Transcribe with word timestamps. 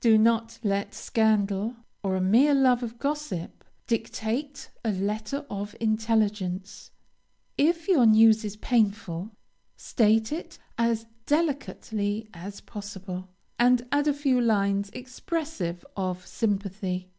Do 0.00 0.18
not 0.18 0.58
let 0.64 0.92
scandal 0.92 1.76
or 2.02 2.16
a 2.16 2.20
mere 2.20 2.52
love 2.52 2.82
of 2.82 2.98
gossip 2.98 3.62
dictate 3.86 4.70
a 4.84 4.90
letter 4.90 5.46
of 5.48 5.76
intelligence. 5.78 6.90
If 7.56 7.86
your 7.86 8.04
news 8.04 8.44
is 8.44 8.56
painful, 8.56 9.30
state 9.76 10.32
it 10.32 10.58
as 10.78 11.06
delicately 11.26 12.28
as 12.34 12.60
possible, 12.60 13.28
and 13.56 13.86
add 13.92 14.08
a 14.08 14.12
few 14.12 14.40
lines 14.40 14.90
expressive 14.94 15.86
of 15.96 16.26
sympathy. 16.26 17.12